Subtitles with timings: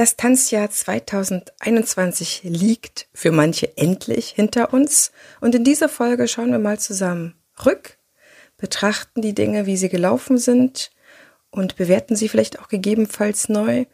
[0.00, 6.58] Das Tanzjahr 2021 liegt für manche endlich hinter uns und in dieser Folge schauen wir
[6.58, 7.34] mal zusammen
[7.66, 7.98] rück,
[8.56, 10.90] betrachten die Dinge, wie sie gelaufen sind
[11.50, 13.84] und bewerten sie vielleicht auch gegebenenfalls neu,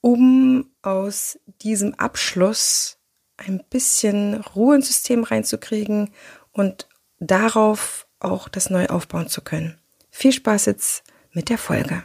[0.00, 2.98] um aus diesem Abschluss
[3.36, 6.10] ein bisschen Ruhe ins System reinzukriegen
[6.52, 6.86] und
[7.18, 9.80] darauf auch das neu aufbauen zu können.
[10.12, 11.02] Viel Spaß jetzt
[11.32, 12.04] mit der Folge.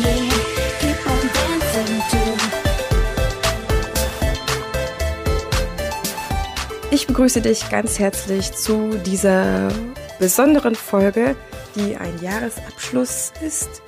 [7.11, 9.67] Begrüße dich ganz herzlich zu dieser
[10.17, 11.35] besonderen Folge,
[11.75, 13.81] die ein Jahresabschluss ist.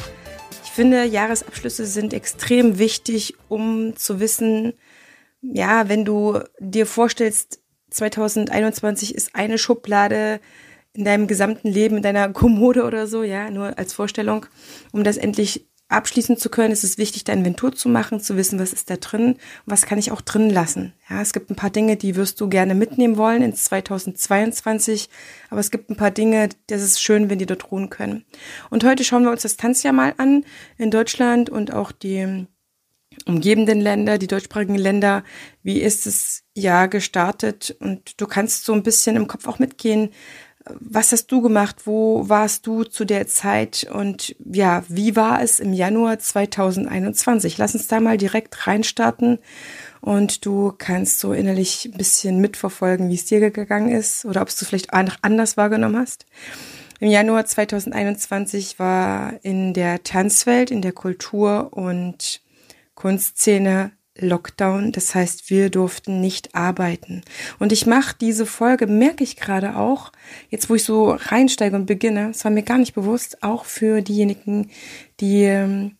[0.65, 4.73] Ich finde, Jahresabschlüsse sind extrem wichtig, um zu wissen,
[5.41, 10.41] ja, wenn du dir vorstellst, 2021 ist eine Schublade
[10.91, 14.47] in deinem gesamten Leben, in deiner Kommode oder so, ja, nur als Vorstellung,
[14.91, 18.59] um das endlich abschließen zu können, ist es wichtig, da Inventur zu machen, zu wissen,
[18.59, 20.93] was ist da drin was kann ich auch drin lassen.
[21.09, 25.09] Ja, es gibt ein paar Dinge, die wirst du gerne mitnehmen wollen ins 2022,
[25.49, 28.25] aber es gibt ein paar Dinge, das ist schön, wenn die dort ruhen können.
[28.69, 30.45] Und heute schauen wir uns das Tanzjahr mal an
[30.77, 32.47] in Deutschland und auch die
[33.25, 35.23] umgebenden Länder, die deutschsprachigen Länder,
[35.61, 40.09] wie ist es Jahr gestartet und du kannst so ein bisschen im Kopf auch mitgehen,
[40.65, 41.85] was hast du gemacht?
[41.85, 43.87] Wo warst du zu der Zeit?
[43.91, 47.57] Und ja, wie war es im Januar 2021?
[47.57, 49.39] Lass uns da mal direkt reinstarten
[50.01, 54.49] und du kannst so innerlich ein bisschen mitverfolgen, wie es dir gegangen ist oder ob
[54.49, 56.25] du vielleicht anders wahrgenommen hast.
[56.99, 62.41] Im Januar 2021 war in der Tanzwelt, in der Kultur und
[62.95, 64.91] Kunstszene Lockdown.
[64.91, 67.21] Das heißt, wir durften nicht arbeiten.
[67.59, 70.11] Und ich mache diese Folge, merke ich gerade auch,
[70.49, 74.01] jetzt wo ich so reinsteige und beginne, es war mir gar nicht bewusst, auch für
[74.01, 74.69] diejenigen,
[75.19, 75.97] die, ähm,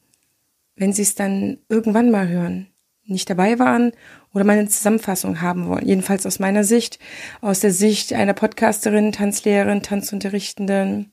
[0.76, 2.68] wenn sie es dann irgendwann mal hören,
[3.06, 3.92] nicht dabei waren
[4.34, 5.86] oder meine Zusammenfassung haben wollen.
[5.86, 7.00] Jedenfalls aus meiner Sicht,
[7.42, 11.12] aus der Sicht einer Podcasterin, Tanzlehrerin, Tanzunterrichtenden,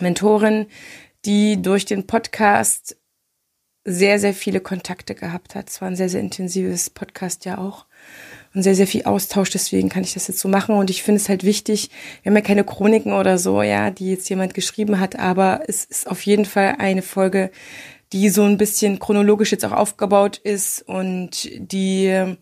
[0.00, 0.66] Mentorin,
[1.24, 2.96] die durch den Podcast
[3.84, 5.68] sehr, sehr viele Kontakte gehabt hat.
[5.68, 7.84] Es war ein sehr, sehr intensives Podcast ja auch
[8.54, 9.50] und sehr, sehr viel Austausch.
[9.50, 10.74] Deswegen kann ich das jetzt so machen.
[10.74, 11.90] Und ich finde es halt wichtig,
[12.22, 15.84] wir haben ja keine Chroniken oder so, ja, die jetzt jemand geschrieben hat, aber es
[15.84, 17.50] ist auf jeden Fall eine Folge,
[18.12, 22.36] die so ein bisschen chronologisch jetzt auch aufgebaut ist und die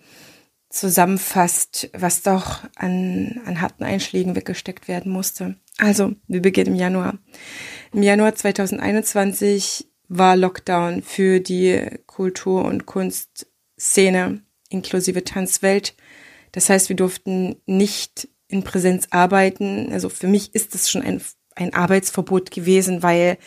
[0.69, 5.56] zusammenfasst, was doch an, an harten Einschlägen weggesteckt werden musste.
[5.78, 7.19] Also, wir beginnen im Januar.
[7.92, 15.94] Im Januar 2021 war Lockdown für die Kultur- und Kunstszene inklusive Tanzwelt.
[16.52, 19.90] Das heißt, wir durften nicht in Präsenz arbeiten.
[19.92, 21.22] Also für mich ist das schon ein,
[21.54, 23.38] ein Arbeitsverbot gewesen, weil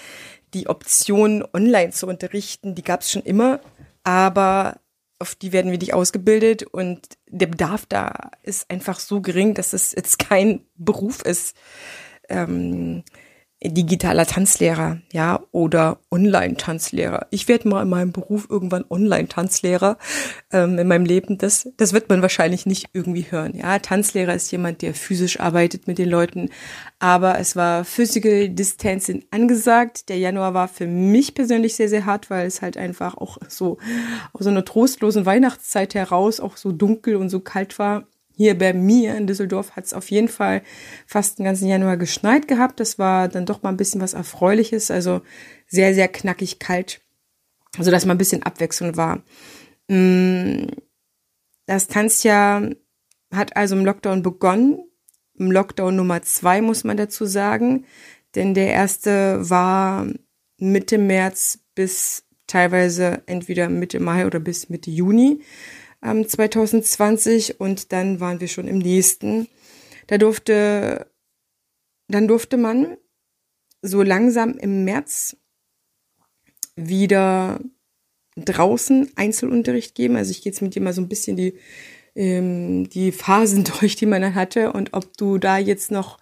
[0.54, 3.60] die Option, online zu unterrichten, die gab es schon immer,
[4.04, 4.80] aber
[5.20, 9.74] auf die werden wir nicht ausgebildet und der Bedarf da ist einfach so gering, dass
[9.74, 11.56] es jetzt kein Beruf ist.
[12.28, 13.04] Ähm,
[13.70, 17.28] digitaler Tanzlehrer, ja, oder Online-Tanzlehrer.
[17.30, 19.98] Ich werde mal in meinem Beruf irgendwann Online-Tanzlehrer
[20.52, 21.38] ähm, in meinem Leben.
[21.38, 23.56] Das, das wird man wahrscheinlich nicht irgendwie hören.
[23.56, 26.50] Ja, Tanzlehrer ist jemand, der physisch arbeitet mit den Leuten,
[27.00, 30.10] aber es war Physical Distancing angesagt.
[30.10, 33.78] Der Januar war für mich persönlich sehr, sehr hart, weil es halt einfach auch so
[34.34, 38.06] aus so einer trostlosen Weihnachtszeit heraus auch so dunkel und so kalt war
[38.36, 40.62] hier bei mir in Düsseldorf hat es auf jeden Fall
[41.06, 42.80] fast den ganzen Januar geschneit gehabt.
[42.80, 45.22] Das war dann doch mal ein bisschen was Erfreuliches, also
[45.68, 47.02] sehr, sehr knackig kalt,
[47.80, 49.24] so dass mal ein bisschen Abwechslung war.
[49.88, 50.68] Mm,
[51.66, 52.70] das Tanzjahr
[53.32, 54.80] hat also im Lockdown begonnen.
[55.38, 57.86] Im Lockdown Nummer zwei muss man dazu sagen,
[58.36, 60.08] denn der erste war
[60.58, 65.42] Mitte März bis teilweise entweder Mitte Mai oder bis Mitte Juni
[66.04, 69.48] ähm, 2020 und dann waren wir schon im nächsten.
[70.08, 71.08] Da durfte,
[72.08, 72.98] dann durfte man
[73.82, 75.38] so langsam im März
[76.76, 77.60] wieder
[78.36, 80.16] draußen Einzelunterricht geben.
[80.16, 81.58] Also ich gehe jetzt mit dir mal so ein bisschen die,
[82.16, 86.20] ähm, die Phasen durch, die man dann hatte und ob du da jetzt noch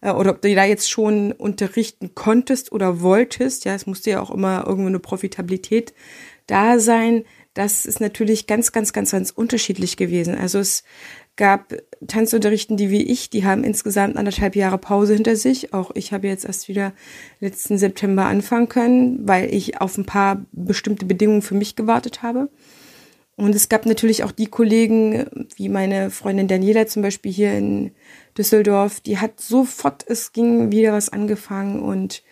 [0.00, 3.64] äh, oder ob du da jetzt schon unterrichten konntest oder wolltest.
[3.64, 5.94] Ja, es musste ja auch immer irgendwo eine Profitabilität
[6.46, 7.24] da sein.
[7.54, 10.34] Das ist natürlich ganz, ganz, ganz, ganz unterschiedlich gewesen.
[10.34, 10.82] Also es
[11.36, 11.74] gab
[12.06, 15.72] Tanzunterrichten, die wie ich, die haben insgesamt anderthalb Jahre Pause hinter sich.
[15.72, 16.92] Auch ich habe jetzt erst wieder
[17.40, 22.48] letzten September anfangen können, weil ich auf ein paar bestimmte Bedingungen für mich gewartet habe.
[23.36, 27.90] Und es gab natürlich auch die Kollegen, wie meine Freundin Daniela zum Beispiel hier in
[28.36, 32.24] Düsseldorf, die hat sofort, es ging wieder was angefangen und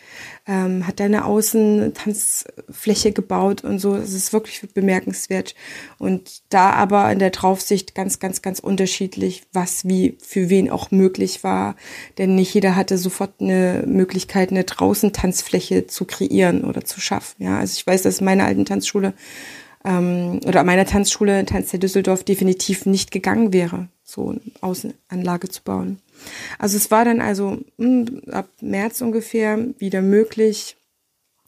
[0.49, 3.95] ähm, hat da eine Außentanzfläche gebaut und so.
[3.95, 5.55] Es ist wirklich bemerkenswert.
[5.99, 10.91] Und da aber in der Draufsicht ganz, ganz, ganz unterschiedlich, was wie für wen auch
[10.91, 11.77] möglich war.
[12.19, 17.45] Denn nicht jeder hatte sofort eine Möglichkeit, eine draußen Tanzfläche zu kreieren oder zu schaffen.
[17.45, 19.15] Ja, also ich weiß, dass meine alten Tanzschule
[19.85, 25.63] ähm, oder meiner Tanzschule Tanz der Düsseldorf definitiv nicht gegangen wäre, so eine Außenanlage zu
[25.63, 25.99] bauen.
[26.59, 30.77] Also es war dann also mh, hm, ab März ungefähr wieder möglich,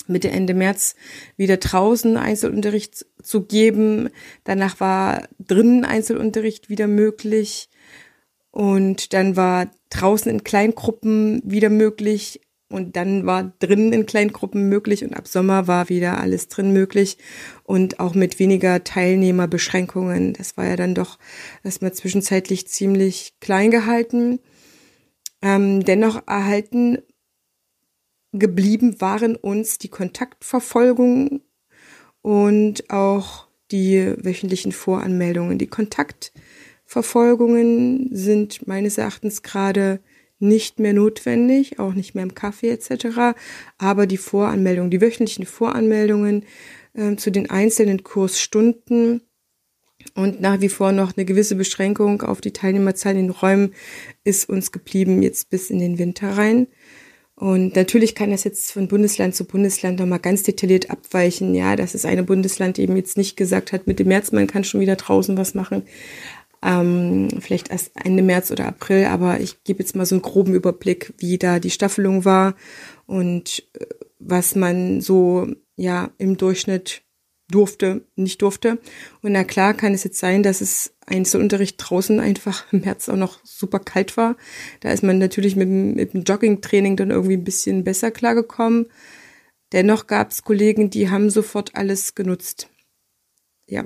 [0.07, 0.97] Mitte Ende März
[1.37, 4.11] wieder draußen Einzelunterricht zu geben.
[4.45, 7.71] Danach war drinnen Einzelunterricht wieder möglich.
[8.51, 12.41] Und dann war draußen in Kleingruppen wieder möglich.
[12.75, 17.19] Und dann war drinnen in Kleingruppen möglich und ab Sommer war wieder alles drin möglich
[17.63, 20.33] und auch mit weniger Teilnehmerbeschränkungen.
[20.33, 21.21] Das war ja dann doch
[21.63, 24.41] erstmal zwischenzeitlich ziemlich klein gehalten.
[25.41, 26.99] Ähm, dennoch erhalten
[28.33, 31.43] geblieben waren uns die Kontaktverfolgung
[32.23, 35.59] und auch die wöchentlichen Voranmeldungen.
[35.59, 40.01] Die Kontaktverfolgungen sind meines Erachtens gerade
[40.39, 43.37] nicht mehr notwendig, auch nicht mehr im Kaffee etc.
[43.79, 46.45] Aber die Voranmeldungen, die wöchentlichen Voranmeldungen
[46.95, 49.23] äh, zu den einzelnen Kursstunden
[50.15, 53.75] und nach wie vor noch eine gewisse Beschränkung auf die Teilnehmerzahl in den Räumen
[54.23, 56.67] ist uns geblieben jetzt bis in den Winter rein.
[57.37, 61.55] Und natürlich kann das jetzt von Bundesland zu Bundesland nochmal ganz detailliert abweichen.
[61.55, 64.81] Ja, dass das eine Bundesland eben jetzt nicht gesagt hat, Mitte März, man kann schon
[64.81, 65.83] wieder draußen was machen.
[66.65, 70.55] Ähm, vielleicht erst Ende März oder April, aber ich gebe jetzt mal so einen groben
[70.55, 72.55] Überblick, wie da die Staffelung war
[73.07, 73.85] und äh,
[74.19, 75.47] was man so
[75.77, 77.03] ja im Durchschnitt
[77.51, 78.79] durfte, nicht durfte.
[79.21, 83.17] Und na klar kann es jetzt sein, dass es Einzelunterricht draußen einfach im März auch
[83.17, 84.37] noch super kalt war.
[84.81, 88.87] Da ist man natürlich mit, mit dem Joggingtraining dann irgendwie ein bisschen besser klargekommen.
[89.73, 92.71] Dennoch gab es Kollegen, die haben sofort alles genutzt.
[93.67, 93.85] Ja.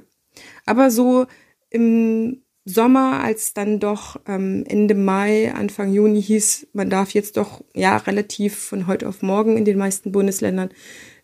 [0.65, 1.27] Aber so
[1.71, 7.65] im Sommer, als dann doch ähm, Ende Mai, Anfang Juni hieß, man darf jetzt doch
[7.75, 10.71] ja relativ von heute auf morgen in den meisten Bundesländern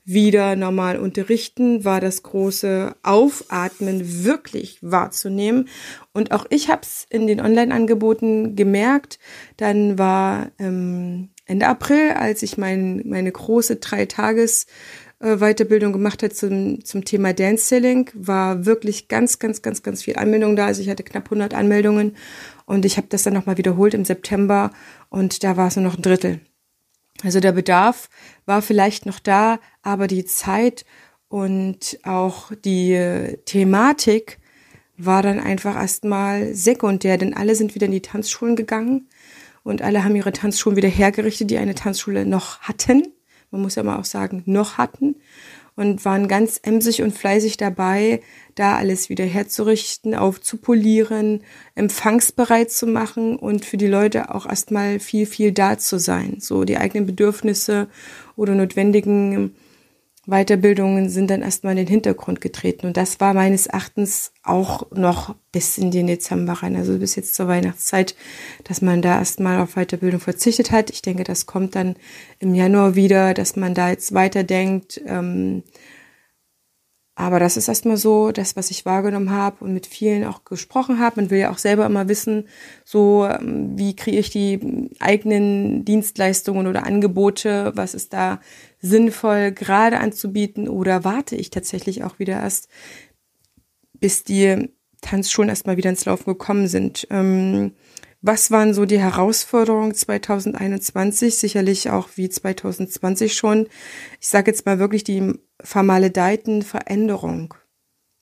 [0.06, 5.68] wieder normal unterrichten, war das große Aufatmen wirklich wahrzunehmen.
[6.12, 9.18] Und auch ich habe es in den Online-Angeboten gemerkt.
[9.56, 14.66] Dann war ähm, Ende April, als ich mein, meine große drei Tages
[15.20, 20.02] äh, Weiterbildung gemacht hat zum, zum Thema Dance Selling, war wirklich ganz, ganz, ganz, ganz
[20.02, 20.66] viel Anmeldung da.
[20.66, 22.16] Also ich hatte knapp 100 Anmeldungen
[22.66, 24.70] und ich habe das dann nochmal wiederholt im September
[25.08, 26.40] und da war es nur noch ein Drittel.
[27.22, 28.08] Also der Bedarf
[28.44, 30.84] war vielleicht noch da, aber die Zeit
[31.28, 34.38] und auch die Thematik
[34.96, 39.08] war dann einfach erstmal sekundär, denn alle sind wieder in die Tanzschulen gegangen
[39.62, 43.13] und alle haben ihre Tanzschulen wieder hergerichtet, die eine Tanzschule noch hatten.
[43.54, 45.14] Man muss ja mal auch sagen, noch hatten
[45.76, 48.20] und waren ganz emsig und fleißig dabei,
[48.56, 51.42] da alles wieder herzurichten, aufzupolieren,
[51.76, 56.38] empfangsbereit zu machen und für die Leute auch erstmal viel, viel da zu sein.
[56.40, 57.86] So die eigenen Bedürfnisse
[58.34, 59.54] oder notwendigen
[60.26, 62.86] Weiterbildungen sind dann erstmal in den Hintergrund getreten.
[62.86, 67.34] Und das war meines Erachtens auch noch bis in den Dezember rein, also bis jetzt
[67.34, 68.14] zur Weihnachtszeit,
[68.64, 70.90] dass man da erstmal auf Weiterbildung verzichtet hat.
[70.90, 71.96] Ich denke, das kommt dann
[72.38, 75.00] im Januar wieder, dass man da jetzt weiterdenkt.
[75.06, 75.62] Ähm,
[77.16, 80.98] aber das ist erstmal so, das, was ich wahrgenommen habe und mit vielen auch gesprochen
[80.98, 81.20] habe.
[81.20, 82.48] Man will ja auch selber immer wissen,
[82.84, 88.40] so ähm, wie kriege ich die eigenen Dienstleistungen oder Angebote, was ist da
[88.80, 92.68] sinnvoll gerade anzubieten oder warte ich tatsächlich auch wieder erst,
[94.00, 97.06] bis die Tanzschulen erstmal wieder ins Laufen gekommen sind.
[97.10, 97.72] Ähm,
[98.26, 101.36] was waren so die Herausforderungen 2021?
[101.36, 103.68] Sicherlich auch wie 2020 schon.
[104.18, 107.52] Ich sage jetzt mal wirklich die vermaledeiten Veränderung.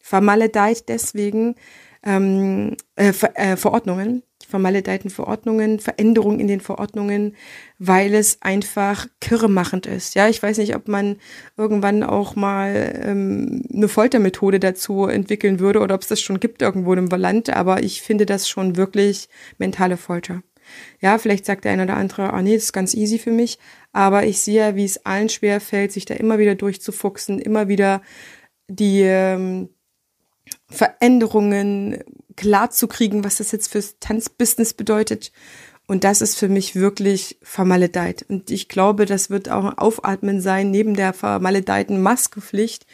[0.01, 1.55] Vermaledeit deswegen
[2.03, 7.35] ähm, äh, Ver äh, Verordnungen, vermaledeiten Verordnungen, Veränderungen in den Verordnungen,
[7.79, 10.15] weil es einfach kirremachend ist.
[10.15, 11.17] Ja, ich weiß nicht, ob man
[11.57, 16.61] irgendwann auch mal ähm, eine Foltermethode dazu entwickeln würde oder ob es das schon gibt
[16.61, 20.43] irgendwo im Land, aber ich finde das schon wirklich mentale Folter.
[21.01, 23.59] Ja, vielleicht sagt der eine oder andere, ah nee, das ist ganz easy für mich.
[23.93, 28.03] Aber ich sehe, wie es allen schwer fällt, sich da immer wieder durchzufuchsen, immer wieder
[28.69, 29.71] die ähm,
[30.69, 32.03] Veränderungen
[32.37, 35.33] klar zu kriegen, was das jetzt fürs Tanzbusiness bedeutet.
[35.87, 38.25] Und das ist für mich wirklich vermaledeit.
[38.29, 42.87] Und ich glaube, das wird auch ein Aufatmen sein, neben der vermaledeiten Maskepflicht,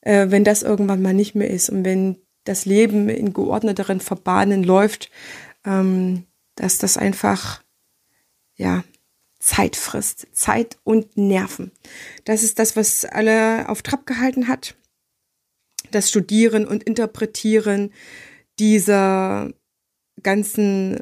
[0.00, 4.64] äh, wenn das irgendwann mal nicht mehr ist und wenn das Leben in geordneteren Verbahnen
[4.64, 5.10] läuft,
[5.64, 6.24] ähm,
[6.56, 7.62] dass das einfach,
[8.56, 8.84] ja,
[9.38, 10.26] Zeit frisst.
[10.32, 11.70] Zeit und Nerven.
[12.24, 14.74] Das ist das, was alle auf Trab gehalten hat.
[15.90, 17.92] Das Studieren und Interpretieren
[18.58, 19.52] dieser
[20.22, 20.98] ganzen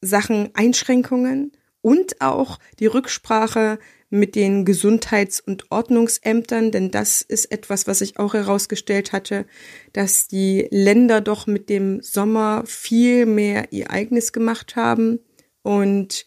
[0.00, 3.78] Sachen Einschränkungen und auch die Rücksprache
[4.10, 9.44] mit den Gesundheits- und Ordnungsämtern, denn das ist etwas, was ich auch herausgestellt hatte,
[9.92, 15.18] dass die Länder doch mit dem Sommer viel mehr ihr eigenes gemacht haben
[15.62, 16.26] und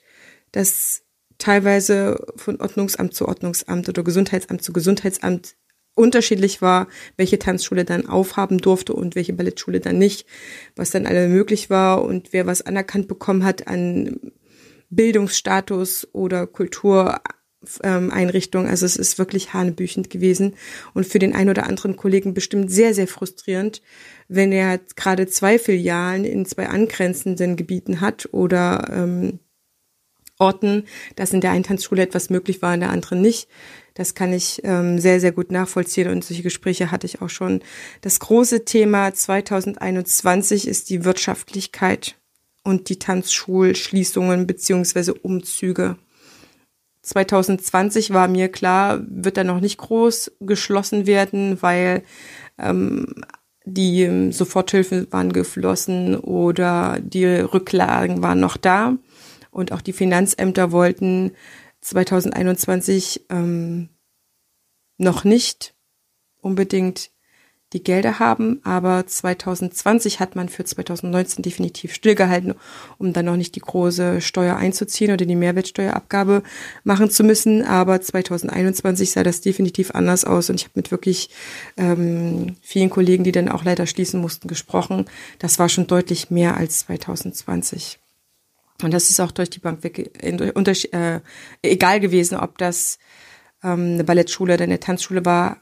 [0.52, 1.04] dass
[1.38, 5.56] teilweise von Ordnungsamt zu Ordnungsamt oder Gesundheitsamt zu Gesundheitsamt
[5.98, 6.88] unterschiedlich war,
[7.18, 10.28] welche Tanzschule dann aufhaben durfte und welche Ballettschule dann nicht,
[10.76, 14.20] was dann alle möglich war und wer was anerkannt bekommen hat an
[14.90, 18.68] Bildungsstatus oder Kultureinrichtung.
[18.68, 20.54] Also es ist wirklich hanebüchend gewesen
[20.94, 23.82] und für den einen oder anderen Kollegen bestimmt sehr, sehr frustrierend,
[24.28, 29.40] wenn er gerade zwei Filialen in zwei angrenzenden Gebieten hat oder ähm,
[30.40, 30.86] Orten,
[31.16, 33.50] dass in der einen Tanzschule etwas möglich war, in der anderen nicht.
[33.98, 37.62] Das kann ich ähm, sehr, sehr gut nachvollziehen und solche Gespräche hatte ich auch schon.
[38.02, 42.16] Das große Thema 2021 ist die Wirtschaftlichkeit
[42.64, 45.98] und die Tanzschulschließungen beziehungsweise Umzüge.
[47.02, 52.04] 2020 war mir klar, wird da noch nicht groß geschlossen werden, weil
[52.60, 53.16] ähm,
[53.66, 58.96] die Soforthilfen waren geflossen oder die Rücklagen waren noch da
[59.50, 61.32] und auch die Finanzämter wollten
[61.88, 63.90] 2021 ähm,
[64.98, 65.74] noch nicht
[66.42, 67.12] unbedingt
[67.74, 72.56] die Gelder haben, aber 2020 hat man für 2019 definitiv stillgehalten,
[72.98, 76.44] um dann noch nicht die große Steuer einzuziehen oder die Mehrwertsteuerabgabe
[76.86, 77.64] machen zu müssen.
[77.64, 81.30] Aber 2021 sah das definitiv anders aus und ich habe mit wirklich
[81.76, 85.06] ähm, vielen Kollegen, die dann auch leider schließen mussten, gesprochen.
[85.40, 88.00] Das war schon deutlich mehr als 2020.
[88.84, 91.20] Und das ist auch durch die Bank weg, äh,
[91.64, 93.00] egal gewesen, ob das
[93.64, 95.58] ähm, eine Ballettschule oder eine Tanzschule war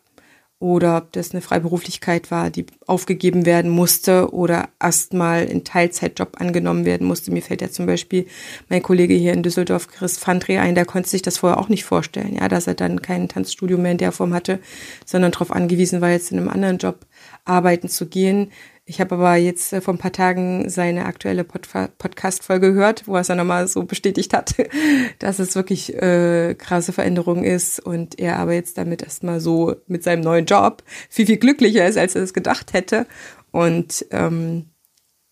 [0.60, 6.86] oder ob das eine Freiberuflichkeit war, die aufgegeben werden musste oder erstmal in Teilzeitjob angenommen
[6.86, 7.32] werden musste.
[7.32, 8.26] Mir fällt ja zum Beispiel
[8.70, 11.84] mein Kollege hier in Düsseldorf, Chris Fandre, ein, der konnte sich das vorher auch nicht
[11.84, 14.60] vorstellen, ja, dass er dann kein Tanzstudio mehr in der Form hatte,
[15.06, 17.06] sondern darauf angewiesen war, jetzt in einem anderen Job
[17.44, 18.52] arbeiten zu gehen.
[18.88, 23.16] Ich habe aber jetzt äh, vor ein paar Tagen seine aktuelle Pod Podcast-Folge gehört, wo
[23.16, 24.54] er es dann nochmal so bestätigt hat,
[25.20, 30.04] dass es wirklich äh, krasse Veränderung ist und er aber jetzt damit erstmal so mit
[30.04, 33.08] seinem neuen Job viel, viel glücklicher ist, als er es gedacht hätte.
[33.50, 34.70] Und ähm,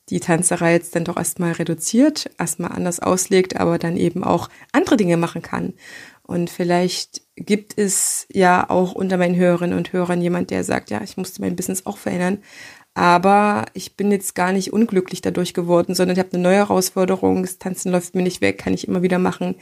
[0.10, 4.98] die Tanzerei jetzt dann doch erstmal reduziert, erstmal anders auslegt, aber dann eben auch andere
[4.98, 5.74] Dinge machen kann.
[6.24, 11.02] Und vielleicht gibt es ja auch unter meinen Hörerinnen und Hörern jemand, der sagt, ja,
[11.04, 12.40] ich musste mein Business auch verändern.
[12.96, 17.42] Aber ich bin jetzt gar nicht unglücklich dadurch geworden, sondern ich habe eine neue Herausforderung.
[17.42, 19.56] Das Tanzen läuft mir nicht weg, kann ich immer wieder machen.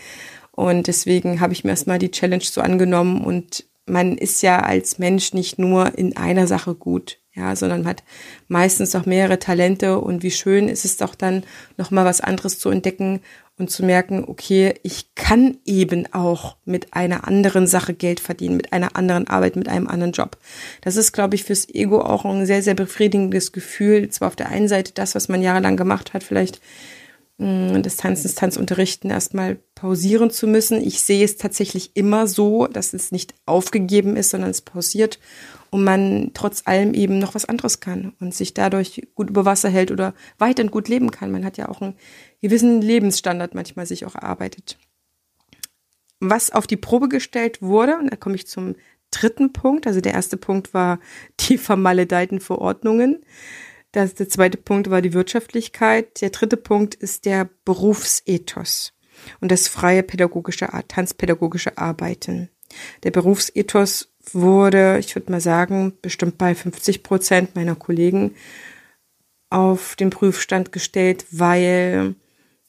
[0.52, 3.24] Und deswegen habe ich mir erstmal die Challenge so angenommen.
[3.24, 8.04] Und man ist ja als Mensch nicht nur in einer Sache gut, ja, sondern hat
[8.50, 10.00] meistens auch mehrere Talente.
[10.00, 11.44] Und wie schön ist es doch dann,
[11.78, 13.22] nochmal was anderes zu entdecken
[13.62, 18.74] und zu merken, okay, ich kann eben auch mit einer anderen Sache Geld verdienen, mit
[18.74, 20.38] einer anderen Arbeit, mit einem anderen Job.
[20.82, 24.10] Das ist, glaube ich, fürs Ego auch ein sehr, sehr befriedigendes Gefühl.
[24.10, 26.60] Zwar auf der einen Seite das, was man jahrelang gemacht hat, vielleicht
[27.38, 30.82] mm, das Tanzen, das Tanzunterrichten erstmal pausieren zu müssen.
[30.82, 35.20] Ich sehe es tatsächlich immer so, dass es nicht aufgegeben ist, sondern es pausiert
[35.72, 39.70] und man trotz allem eben noch was anderes kann und sich dadurch gut über Wasser
[39.70, 41.32] hält oder weiterhin gut leben kann.
[41.32, 41.96] Man hat ja auch einen
[42.42, 44.78] gewissen Lebensstandard manchmal sich auch erarbeitet.
[46.20, 48.76] Was auf die Probe gestellt wurde, und da komme ich zum
[49.12, 51.00] dritten Punkt, also der erste Punkt war
[51.40, 53.24] die vermaledeiten Verordnungen.
[53.94, 56.22] Das, der zweite Punkt war die Wirtschaftlichkeit.
[56.22, 58.94] Der dritte Punkt ist der Berufsethos
[59.40, 62.50] und das freie pädagogische, tanzpädagogische Arbeiten.
[63.04, 68.36] Der Berufsethos wurde, ich würde mal sagen, bestimmt bei 50 Prozent meiner Kollegen
[69.50, 72.16] auf den Prüfstand gestellt, weil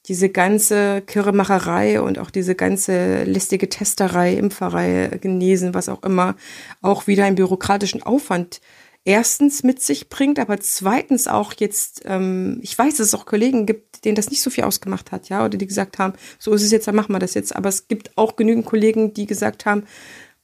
[0.07, 6.35] diese ganze Kirremacherei und auch diese ganze listige Testerei, Impferei, Genesen, was auch immer,
[6.81, 8.61] auch wieder einen bürokratischen Aufwand
[9.05, 13.67] erstens mit sich bringt, aber zweitens auch jetzt, ähm, ich weiß, dass es auch Kollegen
[13.67, 16.63] gibt, denen das nicht so viel ausgemacht hat, ja, oder die gesagt haben, so ist
[16.63, 17.55] es jetzt, dann machen wir das jetzt.
[17.55, 19.85] Aber es gibt auch genügend Kollegen, die gesagt haben,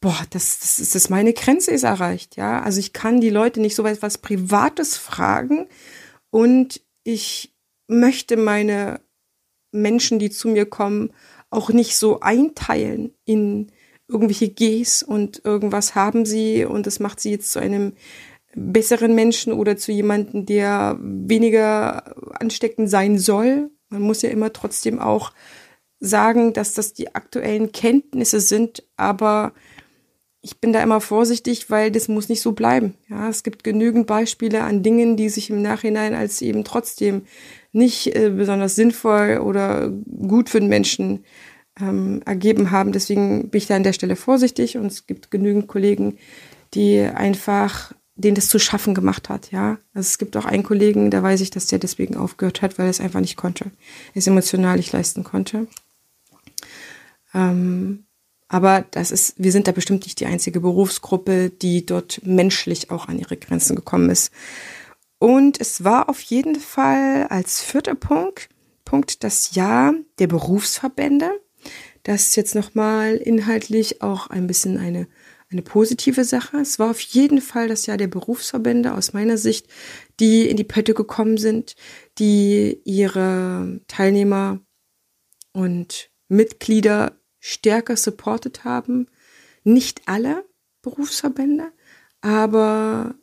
[0.01, 2.63] boah, das, das ist das meine Grenze ist erreicht, ja.
[2.63, 5.69] Also ich kann die Leute nicht so etwas Privates fragen
[6.31, 7.55] und ich
[7.89, 9.01] möchte meine
[9.73, 11.13] Menschen, die zu mir kommen,
[11.51, 13.73] auch nicht so einteilen in
[14.09, 17.95] irgendwelche Gs und irgendwas haben sie und das macht sie jetzt zu einem
[18.55, 23.71] besseren Menschen oder zu jemandem, der weniger ansteckend sein soll.
[23.91, 25.33] Man muss ja immer trotzdem auch
[26.01, 29.53] sagen, dass das die aktuellen Kenntnisse sind, aber
[30.41, 32.95] ich bin da immer vorsichtig, weil das muss nicht so bleiben.
[33.09, 37.23] Ja, es gibt genügend Beispiele an Dingen, die sich im Nachhinein als eben trotzdem
[37.73, 41.25] nicht äh, besonders sinnvoll oder gut für den Menschen
[41.81, 42.93] ähm, ergeben haben.
[42.93, 46.19] Deswegen bin ich da an der Stelle vorsichtig und es gibt genügend Kollegen,
[46.75, 49.79] die einfach den das zu schaffen gemacht hat, ja.
[49.95, 52.87] Also es gibt auch einen Kollegen, da weiß ich, dass der deswegen aufgehört hat, weil
[52.87, 53.71] er es einfach nicht konnte.
[54.13, 55.69] Es emotional nicht leisten konnte.
[57.33, 58.07] Ähm,
[58.49, 63.09] aber das ist, wir sind da bestimmt nicht die einzige Berufsgruppe, die dort menschlich auch
[63.09, 64.33] an ihre Grenzen gekommen ist.
[65.19, 68.49] Und es war auf jeden Fall als vierter Punkt,
[68.85, 71.31] Punkt das Jahr der Berufsverbände.
[72.05, 75.09] Das ist jetzt nochmal inhaltlich auch ein bisschen eine
[75.51, 76.59] eine positive Sache.
[76.59, 79.67] Es war auf jeden Fall das Jahr der Berufsverbände aus meiner Sicht,
[80.21, 81.75] die in die Pötte gekommen sind,
[82.19, 84.61] die ihre Teilnehmer
[85.53, 89.09] und Mitglieder stärker supportet haben.
[89.65, 90.45] Nicht alle
[90.83, 91.73] Berufsverbände,
[92.21, 93.15] aber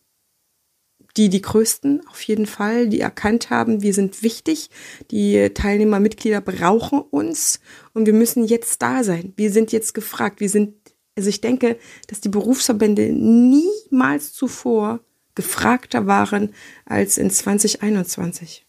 [1.17, 4.69] die die größten auf jeden Fall, die erkannt haben, wir sind wichtig,
[5.11, 7.61] die Teilnehmer, Mitglieder brauchen uns
[7.93, 9.33] und wir müssen jetzt da sein.
[9.37, 10.75] Wir sind jetzt gefragt, wir sind
[11.17, 14.99] also ich denke, dass die Berufsverbände niemals zuvor
[15.33, 16.53] gefragter waren
[16.85, 18.64] als in 2021.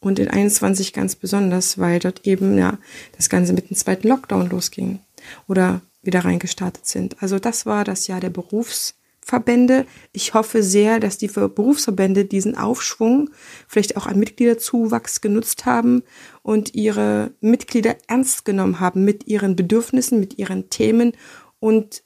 [0.00, 2.78] Und in 21 ganz besonders, weil dort eben ja
[3.16, 5.00] das Ganze mit dem zweiten Lockdown losging
[5.46, 7.22] oder wieder reingestartet sind.
[7.22, 9.86] Also das war das Jahr der Berufsverbände.
[10.12, 13.28] Ich hoffe sehr, dass die Berufsverbände diesen Aufschwung
[13.68, 16.02] vielleicht auch an Mitgliederzuwachs genutzt haben
[16.42, 21.12] und ihre Mitglieder ernst genommen haben mit ihren Bedürfnissen, mit ihren Themen
[21.58, 22.02] und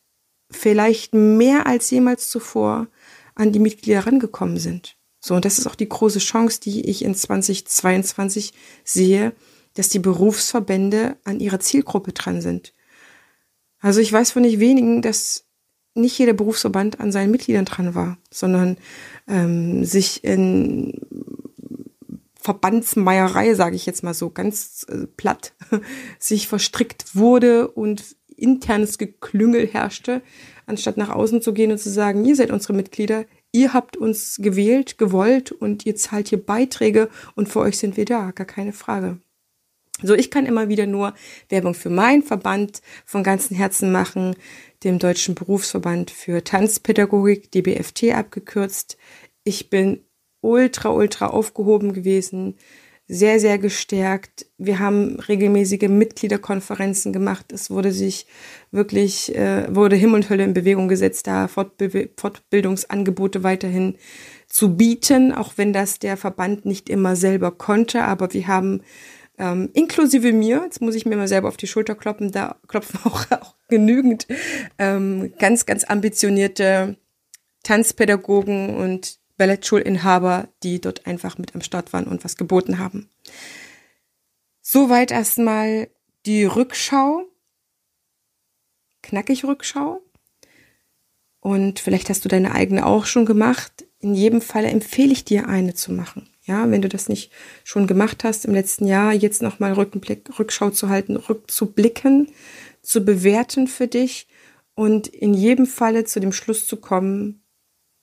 [0.51, 2.89] vielleicht mehr als jemals zuvor
[3.37, 4.97] an die Mitglieder rangekommen sind.
[5.25, 8.53] So, und das ist auch die große Chance, die ich in 2022
[8.85, 9.33] sehe,
[9.73, 12.75] dass die Berufsverbände an ihrer Zielgruppe dran sind.
[13.79, 15.47] Also ich weiß von nicht wenigen, dass
[15.95, 18.77] nicht jeder Berufsverband an seinen Mitgliedern dran war, sondern
[19.27, 21.01] ähm, sich in
[22.35, 25.55] Verbandsmeierei, sage ich jetzt mal so ganz äh, platt,
[26.19, 30.21] sich verstrickt wurde und internes Geklüngel herrschte,
[30.67, 34.39] anstatt nach außen zu gehen und zu sagen, ihr seid unsere Mitglieder, ihr habt uns
[34.41, 38.73] gewählt, gewollt und ihr zahlt hier Beiträge und für euch sind wir da, gar keine
[38.73, 39.19] Frage.
[40.03, 41.15] So, ich kann immer wieder nur
[41.49, 44.35] Werbung für meinen Verband von ganzem Herzen machen,
[44.83, 48.99] dem Deutschen Berufsverband für Tanzpädagogik, DBFT abgekürzt.
[49.45, 50.05] Ich bin
[50.41, 52.57] ultra, ultra aufgehoben gewesen
[53.07, 54.47] sehr, sehr gestärkt.
[54.57, 57.53] Wir haben regelmäßige Mitgliederkonferenzen gemacht.
[57.53, 58.27] Es wurde sich
[58.71, 63.97] wirklich, äh, wurde Himmel und Hölle in Bewegung gesetzt, da Fortbe Fortbildungsangebote weiterhin
[64.49, 68.05] zu bieten, auch wenn das der Verband nicht immer selber konnte.
[68.05, 68.81] Aber wir haben
[69.39, 73.01] ähm, inklusive mir, jetzt muss ich mir mal selber auf die Schulter klopfen, da klopfen
[73.05, 74.27] auch, auch genügend
[74.79, 76.97] ähm, ganz, ganz ambitionierte
[77.65, 83.11] Tanzpädagogen und Ballettschulinhaber, die dort einfach mit am Start waren und was geboten haben.
[84.63, 85.89] Soweit erstmal
[86.25, 87.25] die Rückschau.
[89.03, 90.01] Knackig Rückschau.
[91.41, 93.85] Und vielleicht hast du deine eigene auch schon gemacht.
[93.99, 96.31] In jedem Fall empfehle ich dir eine zu machen.
[96.45, 97.31] Ja, wenn du das nicht
[97.65, 102.29] schon gemacht hast im letzten Jahr, jetzt nochmal Rückschau zu halten, rückzublicken,
[102.81, 104.27] zu bewerten für dich
[104.75, 107.44] und in jedem Falle zu dem Schluss zu kommen,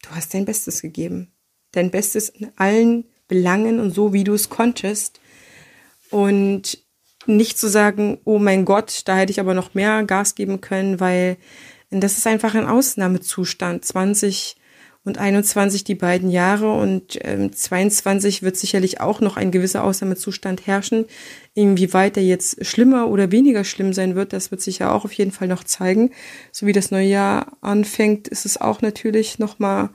[0.01, 1.31] Du hast dein Bestes gegeben.
[1.71, 5.19] Dein Bestes in allen Belangen und so, wie du es konntest.
[6.09, 6.79] Und
[7.27, 10.99] nicht zu sagen, oh mein Gott, da hätte ich aber noch mehr Gas geben können,
[10.99, 11.37] weil
[11.89, 13.85] das ist einfach ein Ausnahmezustand.
[13.85, 14.55] 20
[15.03, 20.67] und 21 die beiden Jahre und ähm, 22 wird sicherlich auch noch ein gewisser Ausnahmezustand
[20.67, 21.05] herrschen.
[21.55, 25.13] Inwieweit er jetzt schlimmer oder weniger schlimm sein wird, das wird sich ja auch auf
[25.13, 26.11] jeden Fall noch zeigen.
[26.51, 29.89] So wie das neue Jahr anfängt, ist es auch natürlich nochmal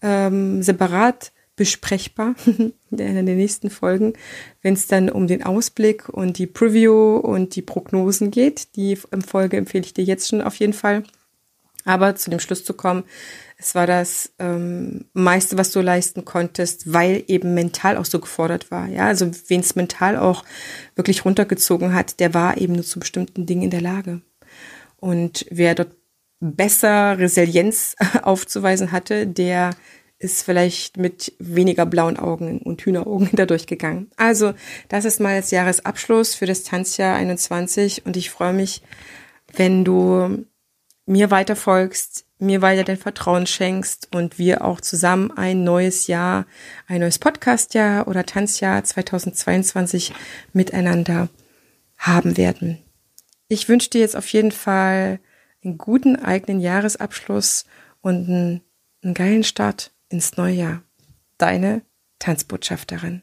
[0.00, 4.14] ähm, separat besprechbar in den nächsten Folgen,
[4.62, 8.76] wenn es dann um den Ausblick und die Preview und die Prognosen geht.
[8.76, 11.02] Die Folge empfehle ich dir jetzt schon auf jeden Fall.
[11.84, 13.04] Aber zu dem Schluss zu kommen,
[13.58, 18.70] es war das ähm, meiste, was du leisten konntest, weil eben mental auch so gefordert
[18.70, 18.88] war.
[18.88, 20.44] Ja, also wen es mental auch
[20.96, 24.20] wirklich runtergezogen hat, der war eben nur zu bestimmten Dingen in der Lage.
[24.96, 25.96] Und wer dort
[26.40, 29.70] besser Resilienz aufzuweisen hatte, der
[30.18, 34.10] ist vielleicht mit weniger blauen Augen und Hühneraugen dadurch gegangen.
[34.16, 34.54] Also,
[34.88, 38.82] das ist mal als Jahresabschluss für das Tanzjahr 21 und ich freue mich,
[39.54, 40.46] wenn du
[41.06, 46.46] mir weiter folgst, mir weiter dein Vertrauen schenkst und wir auch zusammen ein neues Jahr,
[46.86, 50.12] ein neues Podcastjahr oder Tanzjahr 2022
[50.52, 51.28] miteinander
[51.98, 52.78] haben werden.
[53.48, 55.20] Ich wünsche dir jetzt auf jeden Fall
[55.64, 57.64] einen guten eigenen Jahresabschluss
[58.00, 58.60] und einen,
[59.02, 60.82] einen geilen Start ins neue Jahr.
[61.38, 61.82] Deine
[62.18, 63.22] Tanzbotschafterin.